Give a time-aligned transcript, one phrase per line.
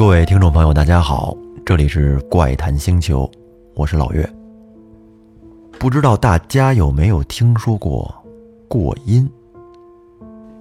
[0.00, 3.30] 各位听众朋友，大家好，这里是怪谈星球，
[3.74, 4.26] 我是老岳。
[5.78, 8.10] 不知道大家有没有听说过
[8.66, 9.30] 过阴？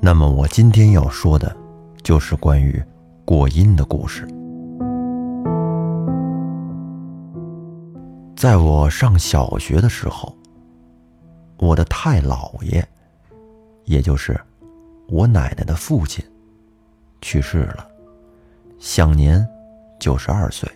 [0.02, 1.56] 那么我今天要说的，
[2.04, 2.84] 就是关于
[3.24, 4.28] 过阴的故事。
[8.36, 10.36] 在我上小学的时候，
[11.60, 12.86] 我的太姥爷，
[13.86, 14.38] 也就是
[15.08, 16.22] 我奶奶的父亲，
[17.22, 17.89] 去世了。
[18.80, 19.46] 享年
[20.00, 20.70] 九十二岁。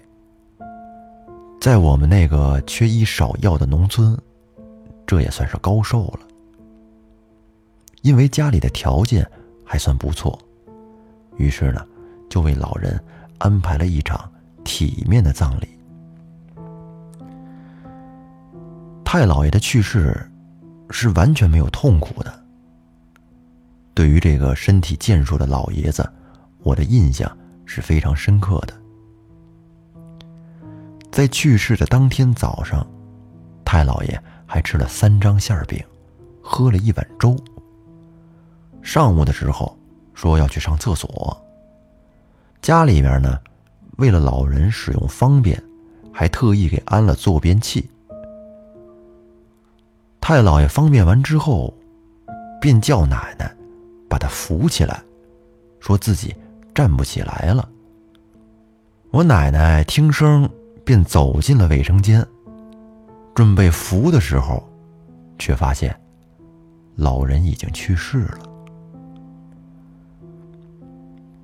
[1.60, 4.18] 在我们那个缺医少药的农村，
[5.08, 6.20] 这也算是高寿了。
[8.02, 9.26] 因为家里的条件
[9.64, 10.38] 还算不错，
[11.38, 11.86] 于是呢，
[12.30, 13.02] 就为老人
[13.38, 14.30] 安排了一场
[14.66, 15.70] 体面的葬礼。
[19.06, 20.30] 太老爷的去世
[20.90, 22.44] 是完全没有痛苦的。
[23.94, 26.06] 对于这个身体健硕的老爷子，
[26.60, 27.32] 我的印象。
[27.74, 28.74] 是非常深刻的。
[31.12, 32.86] 在去世的当天早上，
[33.66, 35.84] 太老爷还吃了三张馅饼，
[36.40, 37.36] 喝了一碗粥。
[38.84, 39.76] 上午的时候
[40.14, 41.36] 说要去上厕所。
[42.62, 43.40] 家里面呢，
[43.98, 45.60] 为了老人使用方便，
[46.14, 47.90] 还特意给安了坐便器。
[50.22, 51.74] 太老爷方便完之后，
[52.62, 53.52] 便叫奶奶
[54.08, 55.04] 把他扶起来，
[55.80, 56.36] 说自己。
[56.74, 57.70] 站不起来了。
[59.12, 60.50] 我奶奶听声
[60.84, 62.26] 便走进了卫生间，
[63.36, 64.68] 准备扶的时候，
[65.38, 65.96] 却发现
[66.96, 68.40] 老人已经去世了。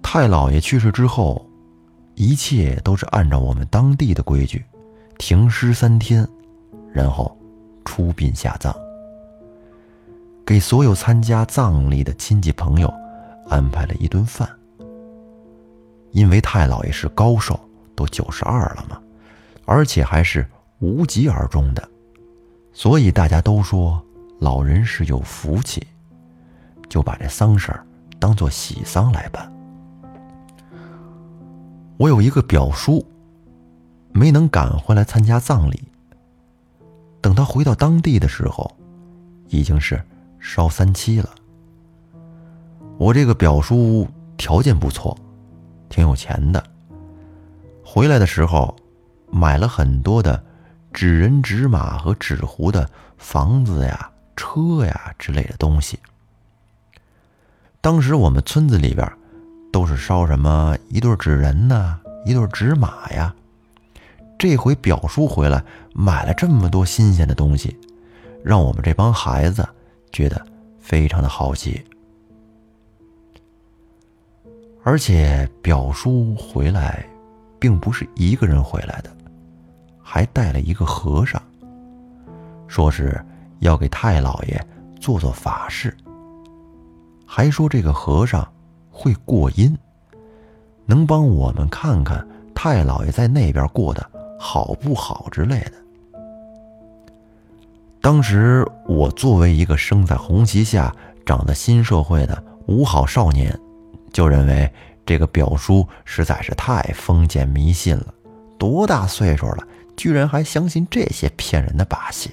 [0.01, 1.47] 太老爷去世之后，
[2.15, 4.65] 一切都是按照我们当地的规矩，
[5.19, 6.27] 停尸三天，
[6.91, 7.37] 然后
[7.85, 8.75] 出殡下葬，
[10.43, 12.91] 给所有参加葬礼的亲戚朋友
[13.47, 14.49] 安排了一顿饭。
[16.11, 17.59] 因为太老爷是高寿，
[17.95, 18.99] 都九十二了嘛，
[19.65, 20.45] 而且还是
[20.79, 21.89] 无疾而终的，
[22.73, 24.03] 所以大家都说
[24.39, 25.85] 老人是有福气，
[26.87, 27.85] 就把这丧事儿
[28.19, 29.51] 当做喜丧来办。
[31.97, 33.05] 我有一个表叔，
[34.11, 35.83] 没能赶回来参加葬礼。
[37.21, 38.71] 等他回到当地的时候，
[39.49, 40.01] 已经是
[40.39, 41.29] 烧三七了。
[42.97, 45.17] 我这个表叔条件不错。
[45.89, 46.63] 挺有钱的。
[47.83, 48.75] 回来的时候，
[49.31, 50.43] 买了很多的
[50.93, 55.99] 纸人、纸马和纸糊的房子呀、车呀之类的东西。
[57.81, 59.11] 当时我们村子里边
[59.71, 63.33] 都是烧什么一对纸人呐，一对纸马呀。
[64.37, 65.63] 这回表叔回来
[65.93, 67.77] 买了这么多新鲜的东西，
[68.43, 69.67] 让我们这帮孩子
[70.11, 70.45] 觉得
[70.79, 71.83] 非常的好奇。
[74.83, 77.05] 而且表叔回来，
[77.59, 79.09] 并不是一个人回来的，
[80.01, 81.41] 还带了一个和尚，
[82.67, 83.23] 说是
[83.59, 84.67] 要给太老爷
[84.99, 85.95] 做做法事。
[87.25, 88.47] 还说这个和尚
[88.89, 89.77] 会过阴，
[90.85, 92.25] 能帮我们看看
[92.55, 94.09] 太老爷在那边过得
[94.39, 95.73] 好不好之类的。
[98.01, 103.55] 当时我作为一个生在红旗下、长得新社会的五好少年。
[104.11, 104.71] 就认为
[105.05, 108.13] 这个表叔实在是太封建迷信了，
[108.57, 112.31] 多大岁数了，居然还相信这些骗人的把戏。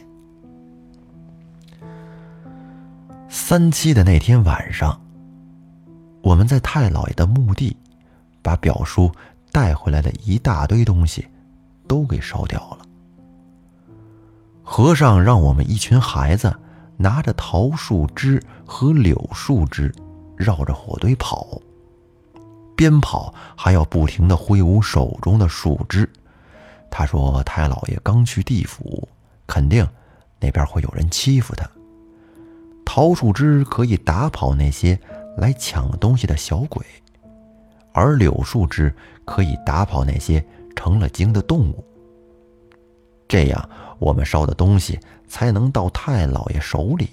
[3.29, 5.01] 三七的那天晚上，
[6.23, 7.77] 我们在太老爷的墓地，
[8.43, 9.11] 把表叔
[9.53, 11.27] 带回来的一大堆东西
[11.87, 12.79] 都给烧掉了。
[14.63, 16.53] 和尚让我们一群孩子
[16.97, 19.95] 拿着桃树枝和柳树枝，
[20.37, 21.61] 绕着火堆跑。
[22.77, 26.09] 边跑还要不停的挥舞手中的树枝。
[26.91, 29.09] 他说：“太老爷刚去地府，
[29.47, 29.87] 肯定
[30.39, 31.69] 那边会有人欺负他。
[32.85, 34.99] 桃树枝可以打跑那些
[35.37, 36.87] 来抢东西的小鬼，
[37.93, 38.95] 而柳树枝
[39.25, 40.43] 可以打跑那些
[40.77, 41.85] 成了精的动物。
[43.27, 43.69] 这样，
[43.99, 47.11] 我们烧的东西才能到太老爷手里。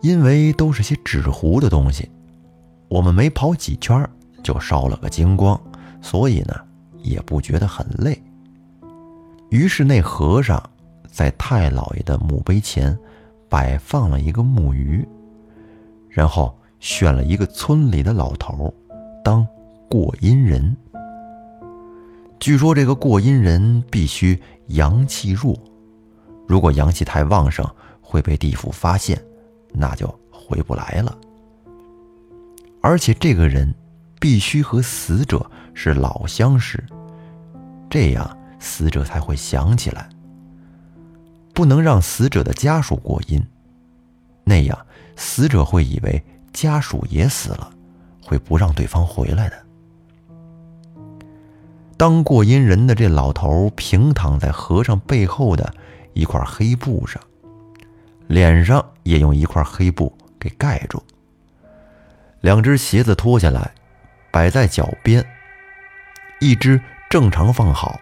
[0.00, 2.10] 因为都是些纸糊的东西。”
[2.88, 4.08] 我们没跑几圈
[4.42, 5.60] 就烧了个精光，
[6.00, 6.54] 所以呢
[7.02, 8.20] 也不觉得很累。
[9.50, 10.62] 于是那和尚
[11.10, 12.98] 在太老爷的墓碑前
[13.48, 15.06] 摆放了一个木鱼，
[16.08, 18.72] 然后选了一个村里的老头
[19.24, 19.46] 当
[19.88, 20.76] 过阴人。
[22.40, 25.58] 据说这个过阴人必须阳气弱，
[26.46, 27.66] 如果阳气太旺盛
[28.00, 29.20] 会被地府发现，
[29.72, 31.18] 那就回不来了。
[32.88, 33.74] 而且这个人
[34.18, 36.82] 必须和死者是老相识，
[37.90, 40.08] 这样死者才会想起来。
[41.52, 43.46] 不能让死者的家属过阴，
[44.42, 44.86] 那样
[45.16, 47.70] 死者会以为家属也死了，
[48.24, 49.56] 会不让对方回来的。
[51.98, 55.74] 当过阴人的这老头平躺在和尚背后的
[56.14, 57.22] 一块黑布上，
[58.28, 61.02] 脸上也用一块黑布给盖住，
[62.40, 63.70] 两只鞋子脱下来。
[64.30, 65.24] 摆在脚边，
[66.38, 67.98] 一只正常放好，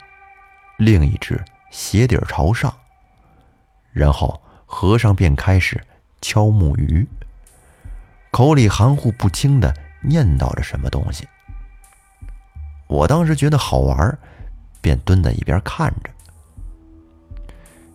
[0.76, 1.40] 另一只
[1.70, 2.76] 鞋底朝上。
[3.92, 5.80] 然后和尚便开始
[6.20, 7.06] 敲木鱼，
[8.32, 9.72] 口里含糊不清的
[10.02, 11.26] 念叨着什么东西。
[12.88, 14.18] 我当时觉得好玩，
[14.80, 16.10] 便蹲在一边看着。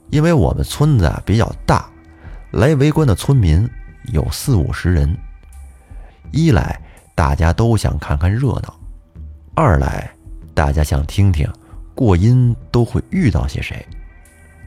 [0.10, 1.86] 因为我们村子啊比较大，
[2.52, 3.70] 来围观的村民
[4.14, 5.16] 有四五十人，
[6.32, 6.80] 一来。
[7.14, 8.80] 大家都想看看热闹，
[9.54, 10.10] 二来
[10.56, 11.48] 大家想听听
[11.94, 13.86] 过阴都会遇到些谁，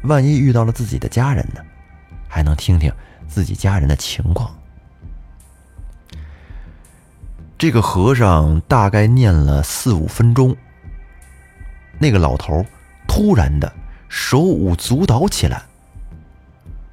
[0.05, 1.61] 万一遇到了自己的家人呢，
[2.29, 2.93] 还能听听
[3.27, 4.55] 自己家人的情况。
[7.59, 10.55] 这个和尚大概念了四五分钟，
[11.99, 12.65] 那个老头
[13.09, 13.73] 突然的
[14.09, 15.61] 手舞足蹈起来，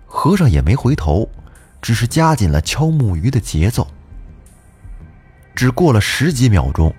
[0.08, 1.30] 和尚也没回头，
[1.84, 3.86] 只是加紧了敲木鱼的节奏。
[5.62, 6.92] 只过了十几秒钟，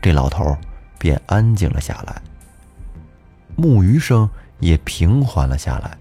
[0.00, 0.56] 这老头
[0.96, 2.22] 便安静了下来，
[3.56, 4.30] 木鱼声
[4.60, 5.98] 也平缓了下来。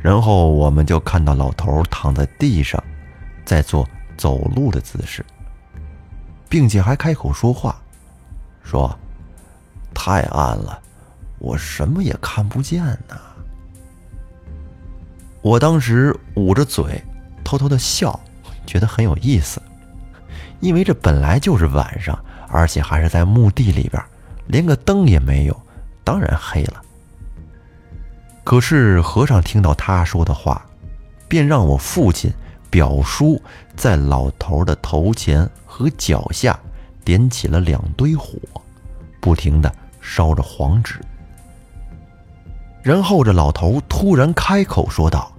[0.00, 2.82] 然后我们就看到老头躺在地上，
[3.44, 3.86] 在做
[4.16, 5.22] 走路的姿势，
[6.48, 7.78] 并且还开口说话，
[8.62, 8.98] 说
[9.92, 10.80] ：“太暗了，
[11.38, 13.20] 我什么也看不见呢。”
[15.44, 17.04] 我当时捂着嘴，
[17.44, 18.18] 偷偷的笑，
[18.64, 19.60] 觉得很有意思。
[20.60, 22.18] 因为这本来就是晚上，
[22.48, 24.02] 而且还是在墓地里边，
[24.46, 25.56] 连个灯也没有，
[26.02, 26.82] 当然黑了。
[28.42, 30.64] 可是和尚听到他说的话，
[31.28, 32.32] 便让我父亲、
[32.70, 33.40] 表叔
[33.74, 36.58] 在老头的头前和脚下
[37.04, 38.38] 点起了两堆火，
[39.20, 41.00] 不停的烧着黄纸。
[42.82, 45.32] 然后这老头突然开口说道：“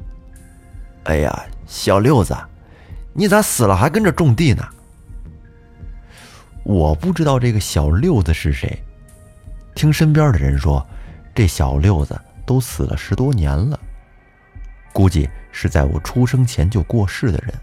[1.05, 2.35] 哎呀，小六子，
[3.13, 4.63] 你咋死了还跟着种地呢？”
[6.67, 8.77] 我不知道这个小六子是谁，
[9.73, 10.85] 听身边的人说，
[11.33, 13.79] 这小六子都死了十多年了，
[14.91, 17.53] 估计是在我出生前就过世的人。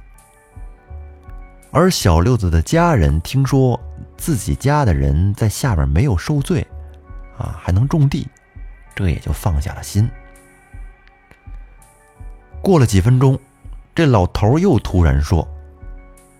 [1.71, 3.79] 而小六子的家人听说
[4.17, 6.67] 自己家的人在下边没有受罪，
[7.37, 8.27] 啊，还能种地，
[8.95, 10.09] 这也就放下了心。
[12.63, 13.39] 过了几分钟，
[13.95, 15.47] 这老头又突然说：“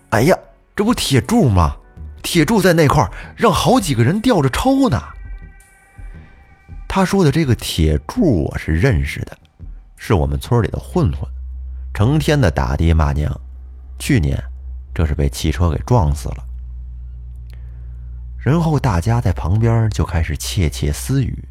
[0.09, 0.35] 哎呀，
[0.75, 1.77] 这不铁柱吗？”
[2.25, 3.07] 铁柱在那块
[3.37, 4.99] 让好几个人吊着抽呢。
[6.87, 9.37] 他说的这个铁柱我是认识的，
[9.95, 11.19] 是我们村里的混混，
[11.93, 13.31] 成天的打爹骂娘。
[13.99, 14.43] 去年
[14.93, 16.43] 这是被汽车给撞死了。
[18.39, 21.47] 然后大家在旁边就开始窃窃私语，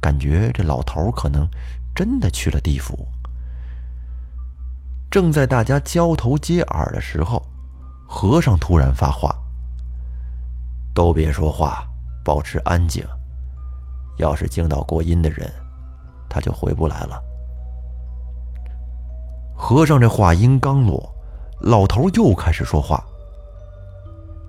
[0.00, 1.48] 感觉这老头可能
[1.94, 3.08] 真的去了地府。
[5.10, 7.44] 正在大家交头接耳的时候，
[8.06, 9.34] 和尚突然发话。
[10.94, 11.84] 都别说话，
[12.24, 13.04] 保持安静。
[14.18, 15.50] 要是惊到过阴的人，
[16.28, 17.20] 他就回不来了。
[19.56, 21.14] 和尚这话音刚落，
[21.60, 23.02] 老头又开始说话：“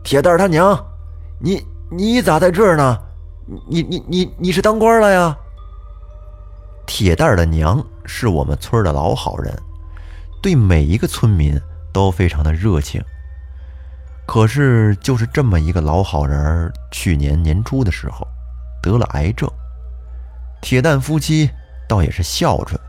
[0.03, 0.77] 铁蛋他娘，
[1.39, 2.99] 你你咋在这儿呢？
[3.67, 5.37] 你你你你是当官了呀？”
[6.87, 9.57] 铁蛋的娘是我们村的老好人，
[10.41, 11.57] 对每一个村民
[11.93, 13.01] 都非常的热情。
[14.33, 18.25] 可是，就是这么一个老好人，去年年初的时候
[18.81, 19.45] 得了癌症。
[20.61, 21.51] 铁蛋夫妻
[21.85, 22.79] 倒也是孝顺，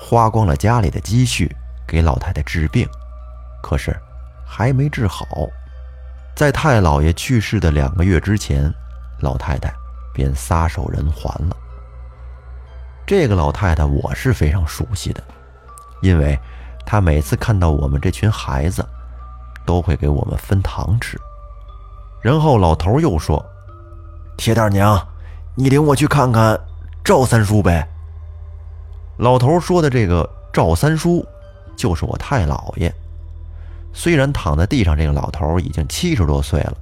[0.00, 1.54] 花光了家里的积蓄
[1.86, 2.84] 给老太太治病，
[3.62, 3.96] 可是
[4.44, 5.24] 还没治好。
[6.34, 8.68] 在太老爷去世的两个月之前，
[9.20, 9.72] 老太太
[10.12, 11.56] 便撒手人寰了。
[13.06, 15.22] 这个老太太我是非常熟悉的，
[16.00, 16.36] 因为
[16.84, 18.84] 她每次看到我们这群孩子。
[19.66, 21.18] 都会给我们分糖吃，
[22.20, 23.44] 然后老头又说
[24.36, 25.00] ：“铁蛋娘，
[25.54, 26.58] 你领我去看看
[27.04, 27.88] 赵三叔呗。”
[29.18, 31.24] 老头说的这个赵三叔，
[31.76, 32.92] 就是我太姥爷。
[33.92, 36.76] 虽然躺在地上，这个老头已经七十多岁了，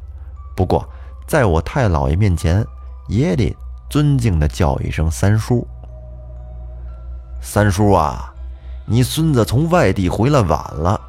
[0.56, 0.88] 不过
[1.26, 2.64] 在我太姥爷面前，
[3.08, 3.54] 也得
[3.88, 5.66] 尊敬的叫一声三叔。
[7.42, 8.32] 三叔啊，
[8.87, 11.00] 你孙子从外地回来晚了。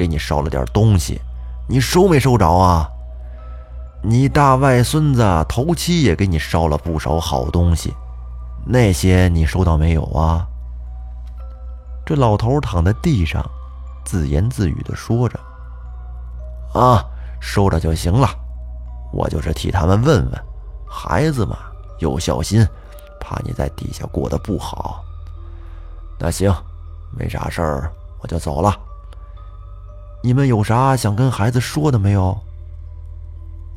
[0.00, 1.20] 给你捎了点东西，
[1.68, 2.88] 你收没收着啊？
[4.02, 7.92] 你大外孙子头七也给你烧了不少好东西，
[8.64, 10.46] 那些你收到没有啊？”
[12.06, 13.44] 这老头躺在地上，
[14.02, 15.38] 自言自语地说着
[16.72, 17.04] ：“啊，
[17.38, 18.26] 收着就行了。
[19.12, 20.44] 我就是替他们问问，
[20.88, 21.58] 孩子嘛，
[21.98, 22.66] 有孝心，
[23.20, 25.04] 怕你在底下过得不好。
[26.18, 26.50] 那行，
[27.14, 27.92] 没啥事儿，
[28.22, 28.74] 我就走了。
[30.22, 32.36] 你们有啥想跟孩子说的没有？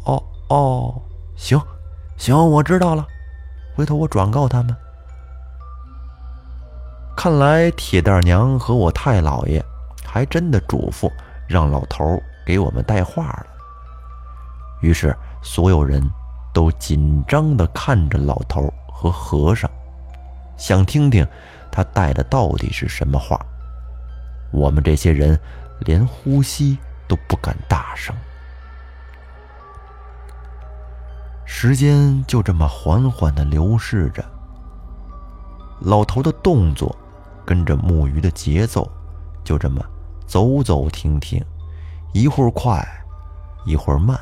[0.06, 1.02] 哦哦，
[1.36, 1.60] 行，
[2.18, 3.08] 行，我知道了，
[3.76, 4.76] 回头我转告他们。”
[7.16, 9.64] 看来铁蛋娘和我太姥爷
[10.04, 11.10] 还真的嘱咐
[11.48, 13.46] 让老头给我们带话了。
[14.82, 16.04] 于是所有人
[16.54, 19.70] 都紧张地看着老头和和尚，
[20.58, 21.26] 想听听
[21.72, 23.40] 他带的到底是什么话。
[24.52, 25.40] 我们这些人
[25.86, 28.16] 连呼吸都不敢大声。
[31.46, 34.24] 时间就这么缓缓的流逝着，
[35.80, 36.96] 老头的动作。
[37.46, 38.90] 跟着木鱼的节奏，
[39.44, 39.84] 就这么
[40.26, 41.44] 走走停停，
[42.14, 42.82] 一会儿快，
[43.66, 44.18] 一会儿慢。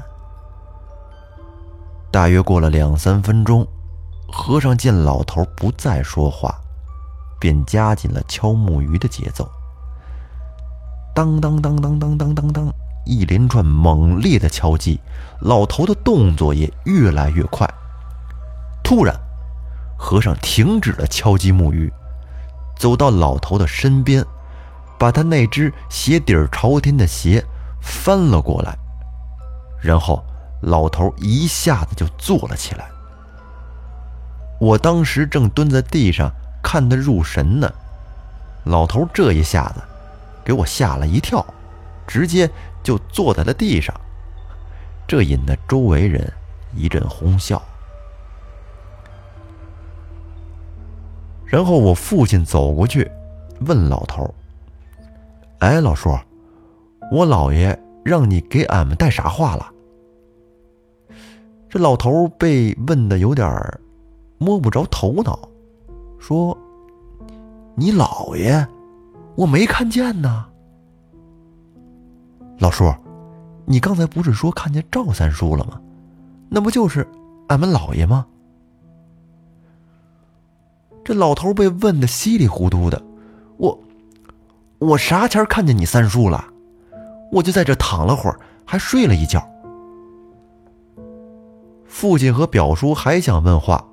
[2.10, 3.63] 大约过了两三分钟，
[4.27, 6.60] 和尚见老头不再说话，
[7.39, 9.48] 便加紧了敲木鱼的节奏。
[11.13, 12.74] 当当当当当当当当，
[13.06, 15.00] 一连串猛烈的敲击，
[15.41, 17.68] 老头的动作也越来越快。
[18.84, 19.15] 突然，
[19.98, 21.91] 和尚停止了敲击木鱼。
[22.77, 24.25] 走到老头的身边，
[24.98, 27.46] 把他那只鞋底朝天的鞋
[27.82, 28.75] 翻了过来，
[29.80, 30.24] 然后
[30.62, 32.89] 老头一下子就坐了起来。
[34.60, 36.32] 我当时正蹲在地上
[36.63, 37.72] 看他入神呢，
[38.63, 39.82] 老头这一下子
[40.43, 41.45] 给我吓了一跳，
[42.07, 42.50] 直接
[42.83, 43.93] 就坐在了地上，
[45.07, 46.31] 这引得周围人
[46.75, 47.62] 一阵哄笑。
[51.45, 53.12] 然后我父亲走过去，
[53.65, 54.33] 问老头
[55.60, 56.17] ：“哎，老叔，
[57.12, 59.69] 我姥爷让你给俺们带啥话了？”
[61.69, 63.79] 这老头被问的有点
[64.38, 65.38] 摸不着头脑，
[66.19, 66.57] 说
[67.75, 68.65] ：“你姥爷，
[69.35, 70.45] 我没看见呢。”
[72.59, 72.93] 老叔，
[73.65, 75.81] 你刚才不是说看见赵三叔了吗？
[76.50, 77.07] 那不就是
[77.47, 78.25] 俺们姥爷吗？
[81.03, 83.01] 这老头被问的稀里糊涂的，
[83.57, 83.79] 我，
[84.77, 86.45] 我啥前看见你三叔了？
[87.31, 89.41] 我就在这躺了会儿，还睡了一觉。
[91.85, 93.83] 父亲和表叔还想问话，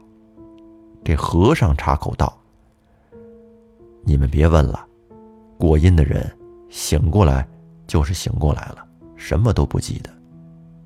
[1.04, 2.36] 这和尚插口道
[4.04, 4.84] ：“你们别问了，
[5.58, 6.30] 过阴的人
[6.70, 7.46] 醒过来
[7.86, 8.86] 就是醒过来了，
[9.16, 10.10] 什么都不记得，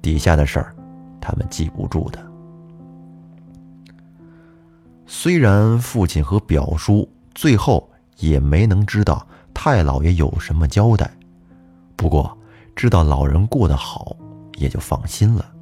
[0.01, 0.75] 底下的事儿
[1.21, 2.19] 他们记不住的。”
[5.07, 11.11] 虽然父亲和表叔最后也没能知道太老爷有什么交代，
[11.97, 12.37] 不过
[12.75, 14.17] 知道老人过得好，
[14.57, 15.53] 也就放心了。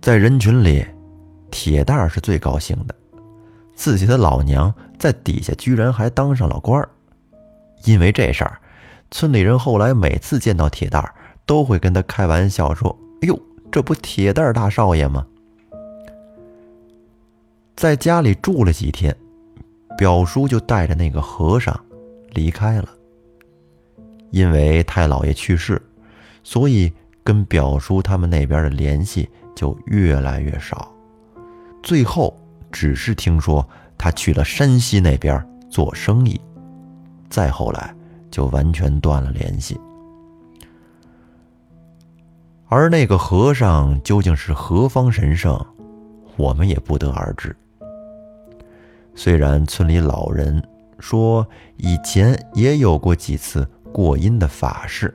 [0.00, 0.86] 在人群里，
[1.50, 2.94] 铁蛋儿是最高兴的，
[3.74, 6.88] 自己的老娘在底下居然还当上了官儿。
[7.84, 8.58] 因为这事儿，
[9.10, 11.14] 村里人后来每次见到铁蛋儿，
[11.46, 15.26] 都会跟他开玩笑说：“哎呦，这不铁蛋儿大少爷吗？”
[17.76, 19.14] 在家里住了几天，
[19.96, 21.78] 表叔就带着那个和尚
[22.30, 22.88] 离开了。
[24.30, 25.80] 因为太老爷去世，
[26.42, 26.92] 所以
[27.24, 30.92] 跟表叔他们那边的联系就越来越少。
[31.82, 32.36] 最后
[32.70, 33.66] 只是听说
[33.96, 36.38] 他去了山西那边做生意，
[37.28, 37.94] 再后来
[38.30, 39.78] 就完全断了联系。
[42.68, 45.58] 而那个和尚究竟是何方神圣，
[46.36, 47.56] 我们也不得而知。
[49.14, 50.62] 虽然村里老人
[50.98, 55.12] 说以前也有过几次过阴的法事，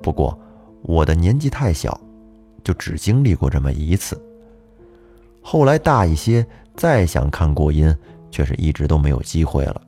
[0.00, 0.38] 不过
[0.82, 2.00] 我的年纪太小，
[2.62, 4.20] 就只经历过这么一次。
[5.42, 7.94] 后来大一些，再想看过阴，
[8.30, 9.80] 却是一直都没有机会了。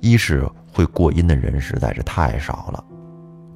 [0.00, 2.84] 一是会过阴的人实在是太少了，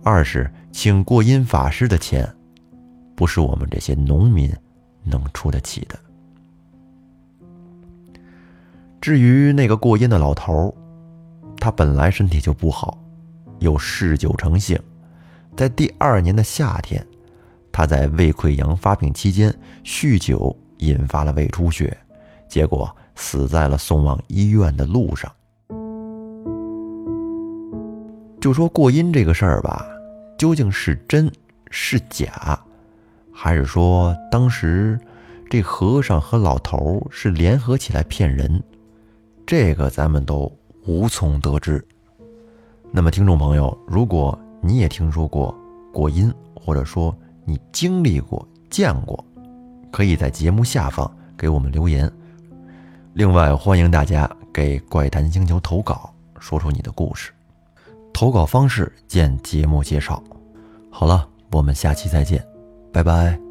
[0.02, 2.30] 二是请过阴法师的钱，
[3.14, 4.52] 不是我们这些农民
[5.02, 5.98] 能出得起的。
[9.00, 10.74] 至于那个过阴的老头
[11.58, 12.98] 他本来身体就不好，
[13.58, 14.78] 又嗜酒成性，
[15.56, 17.06] 在第二年的夏天，
[17.72, 21.96] 他在胃溃疡发病期间酗酒，引发了胃出血，
[22.48, 25.30] 结果死在了送往医院的路上。
[28.44, 29.86] 就说过阴这个事儿吧，
[30.36, 31.32] 究竟是真
[31.70, 32.62] 是假，
[33.32, 35.00] 还是说当时
[35.48, 38.62] 这和尚和老头是联合起来骗人，
[39.46, 40.52] 这个咱们都
[40.84, 41.82] 无从得知。
[42.92, 45.58] 那么，听众朋友，如果你也听说过
[45.90, 49.24] 过阴，或者说你经历过、见过，
[49.90, 52.12] 可以在节目下方给我们留言。
[53.14, 57.32] 另外，欢迎大家给怪谈星球投稿，说出你的故事。
[58.14, 60.22] 投稿方式见节目介绍。
[60.88, 62.42] 好了，我们下期再见，
[62.90, 63.43] 拜拜。